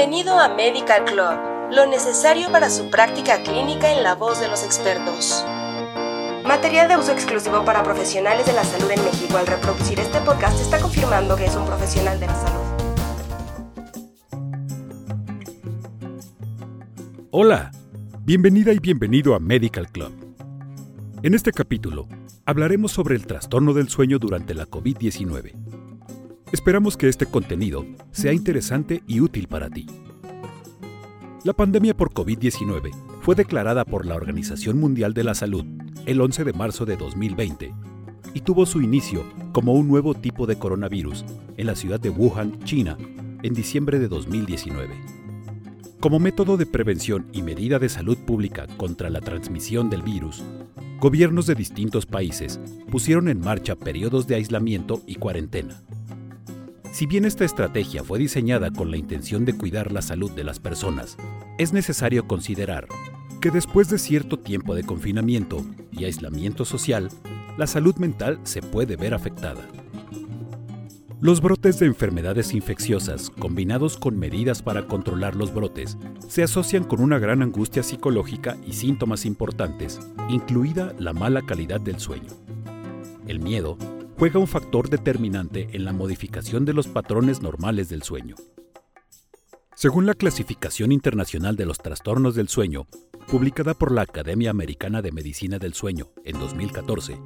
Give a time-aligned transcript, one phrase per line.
[0.00, 4.64] Bienvenido a Medical Club, lo necesario para su práctica clínica en la voz de los
[4.64, 5.44] expertos.
[6.42, 9.36] Material de uso exclusivo para profesionales de la salud en México.
[9.36, 12.60] Al reproducir este podcast está confirmando que es un profesional de la salud.
[17.30, 17.70] Hola,
[18.22, 20.14] bienvenida y bienvenido a Medical Club.
[21.22, 22.08] En este capítulo
[22.46, 25.52] hablaremos sobre el trastorno del sueño durante la COVID-19.
[26.52, 29.86] Esperamos que este contenido sea interesante y útil para ti.
[31.44, 32.90] La pandemia por COVID-19
[33.22, 35.64] fue declarada por la Organización Mundial de la Salud
[36.06, 37.72] el 11 de marzo de 2020
[38.34, 41.24] y tuvo su inicio como un nuevo tipo de coronavirus
[41.56, 42.98] en la ciudad de Wuhan, China,
[43.44, 44.92] en diciembre de 2019.
[46.00, 50.42] Como método de prevención y medida de salud pública contra la transmisión del virus,
[50.98, 52.58] gobiernos de distintos países
[52.90, 55.80] pusieron en marcha periodos de aislamiento y cuarentena.
[56.92, 60.58] Si bien esta estrategia fue diseñada con la intención de cuidar la salud de las
[60.58, 61.16] personas,
[61.56, 62.88] es necesario considerar
[63.40, 67.08] que después de cierto tiempo de confinamiento y aislamiento social,
[67.56, 69.60] la salud mental se puede ver afectada.
[71.20, 75.96] Los brotes de enfermedades infecciosas, combinados con medidas para controlar los brotes,
[76.28, 82.00] se asocian con una gran angustia psicológica y síntomas importantes, incluida la mala calidad del
[82.00, 82.30] sueño.
[83.26, 83.78] El miedo
[84.20, 88.36] juega un factor determinante en la modificación de los patrones normales del sueño.
[89.74, 92.86] Según la Clasificación Internacional de los Trastornos del Sueño,
[93.28, 97.18] publicada por la Academia Americana de Medicina del Sueño en 2014,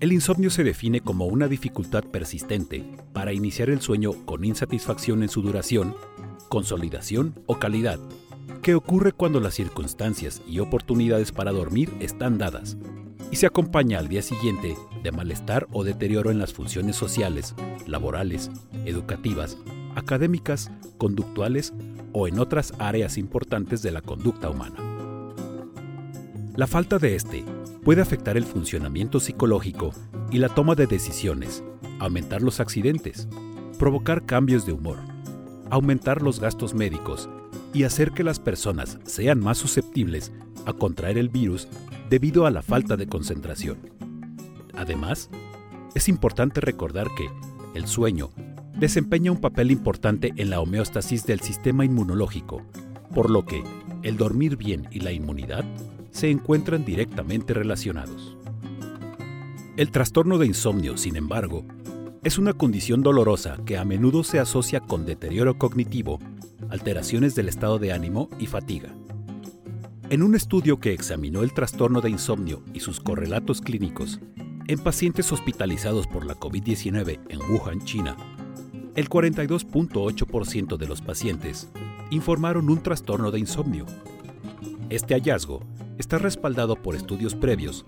[0.00, 5.30] el insomnio se define como una dificultad persistente para iniciar el sueño con insatisfacción en
[5.30, 5.96] su duración,
[6.50, 7.98] consolidación o calidad,
[8.60, 12.76] que ocurre cuando las circunstancias y oportunidades para dormir están dadas,
[13.30, 17.54] y se acompaña al día siguiente de malestar o deterioro en las funciones sociales,
[17.86, 18.50] laborales,
[18.84, 19.58] educativas,
[19.94, 21.72] académicas, conductuales
[22.12, 24.76] o en otras áreas importantes de la conducta humana.
[26.56, 27.44] La falta de este
[27.84, 29.92] puede afectar el funcionamiento psicológico
[30.30, 31.62] y la toma de decisiones,
[32.00, 33.28] aumentar los accidentes,
[33.78, 34.98] provocar cambios de humor,
[35.70, 37.28] aumentar los gastos médicos
[37.72, 40.32] y hacer que las personas sean más susceptibles
[40.68, 41.66] a contraer el virus
[42.10, 43.78] debido a la falta de concentración.
[44.74, 45.30] Además,
[45.94, 47.28] es importante recordar que
[47.74, 48.30] el sueño
[48.78, 52.62] desempeña un papel importante en la homeostasis del sistema inmunológico,
[53.14, 53.64] por lo que
[54.02, 55.64] el dormir bien y la inmunidad
[56.10, 58.36] se encuentran directamente relacionados.
[59.76, 61.64] El trastorno de insomnio, sin embargo,
[62.24, 66.18] es una condición dolorosa que a menudo se asocia con deterioro cognitivo,
[66.68, 68.97] alteraciones del estado de ánimo y fatiga.
[70.10, 74.20] En un estudio que examinó el trastorno de insomnio y sus correlatos clínicos
[74.66, 78.16] en pacientes hospitalizados por la COVID-19 en Wuhan, China,
[78.94, 81.68] el 42.8% de los pacientes
[82.10, 83.84] informaron un trastorno de insomnio.
[84.88, 85.60] Este hallazgo
[85.98, 87.84] está respaldado por estudios previos,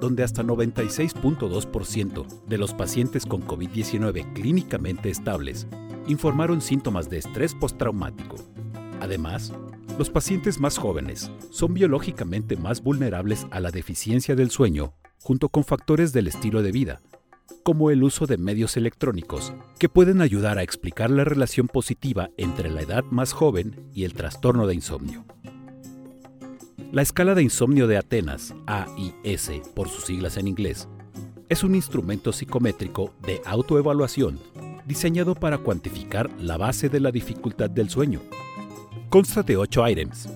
[0.00, 5.66] donde hasta 96.2% de los pacientes con COVID-19 clínicamente estables
[6.06, 8.36] informaron síntomas de estrés postraumático.
[9.00, 9.52] Además,
[9.98, 14.92] los pacientes más jóvenes son biológicamente más vulnerables a la deficiencia del sueño
[15.22, 17.00] junto con factores del estilo de vida,
[17.62, 22.70] como el uso de medios electrónicos, que pueden ayudar a explicar la relación positiva entre
[22.70, 25.24] la edad más joven y el trastorno de insomnio.
[26.92, 30.88] La escala de insomnio de Atenas, AIS por sus siglas en inglés,
[31.48, 34.38] es un instrumento psicométrico de autoevaluación
[34.84, 38.20] diseñado para cuantificar la base de la dificultad del sueño
[39.08, 40.28] Consta de ocho items.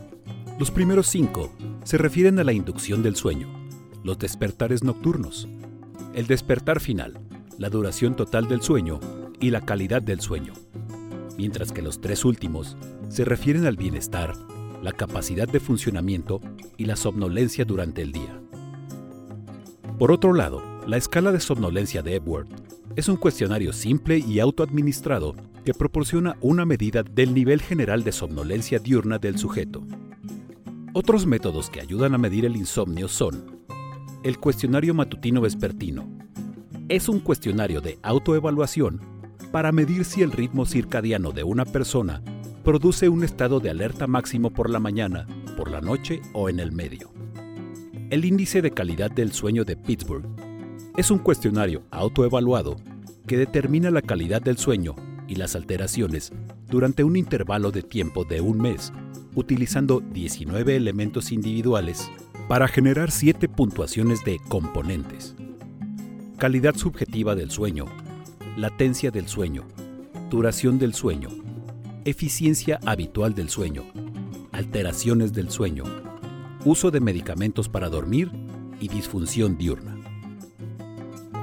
[0.56, 3.48] Los primeros cinco se refieren a la inducción del sueño,
[4.04, 5.48] los despertares nocturnos,
[6.14, 7.19] el despertar final,
[7.58, 9.00] la duración total del sueño
[9.41, 10.53] y la calidad del sueño,
[11.36, 12.76] mientras que los tres últimos
[13.08, 14.34] se refieren al bienestar,
[14.82, 16.41] la capacidad de funcionamiento
[16.76, 18.41] y la somnolencia durante el día.
[19.98, 25.37] Por otro lado, la escala de somnolencia de Epworth es un cuestionario simple y autoadministrado
[25.64, 29.82] que proporciona una medida del nivel general de somnolencia diurna del sujeto.
[30.92, 33.60] Otros métodos que ayudan a medir el insomnio son
[34.25, 36.08] el cuestionario matutino vespertino.
[36.88, 39.00] Es un cuestionario de autoevaluación
[39.52, 42.22] para medir si el ritmo circadiano de una persona
[42.64, 45.26] produce un estado de alerta máximo por la mañana,
[45.56, 47.12] por la noche o en el medio.
[48.10, 50.50] El índice de calidad del sueño de Pittsburgh
[50.96, 52.76] es un cuestionario autoevaluado
[53.26, 54.96] que determina la calidad del sueño
[55.28, 56.32] y las alteraciones
[56.69, 58.92] durante un intervalo de tiempo de un mes,
[59.34, 62.10] utilizando 19 elementos individuales
[62.48, 65.37] para generar 7 puntuaciones de componentes.
[66.37, 67.84] Calidad subjetiva del sueño,
[68.56, 69.64] latencia del sueño,
[70.31, 71.28] duración del sueño,
[72.04, 73.84] eficiencia habitual del sueño,
[74.50, 75.84] alteraciones del sueño,
[76.64, 78.31] uso de medicamentos para dormir
[78.81, 80.00] y disfunción diurna.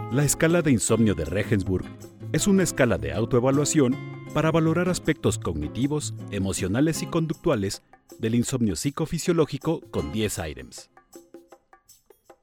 [0.09, 1.85] La escala de insomnio de Regensburg
[2.31, 3.93] es una escala de autoevaluación
[4.33, 7.83] para valorar aspectos cognitivos, emocionales y conductuales
[8.17, 10.89] del insomnio psicofisiológico con 10 items.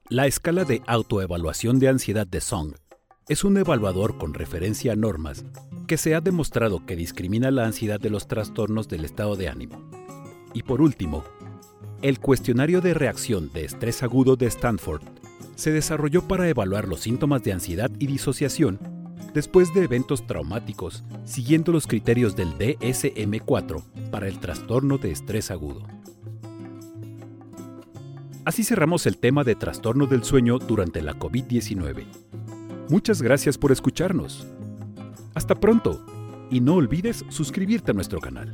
[0.09, 2.75] La escala de autoevaluación de ansiedad de Song
[3.29, 5.43] es un evaluador con referencia a normas
[5.87, 9.89] que se ha demostrado que discrimina la ansiedad de los trastornos del estado de ánimo.
[10.53, 11.23] Y por último,
[12.01, 15.01] el cuestionario de reacción de estrés agudo de Stanford
[15.55, 18.79] se desarrolló para evaluar los síntomas de ansiedad y disociación
[19.33, 25.83] después de eventos traumáticos, siguiendo los criterios del DSM-4 para el trastorno de estrés agudo.
[28.45, 32.05] Así cerramos el tema de trastorno del sueño durante la COVID-19.
[32.89, 34.47] Muchas gracias por escucharnos.
[35.33, 36.05] Hasta pronto
[36.51, 38.53] y no olvides suscribirte a nuestro canal.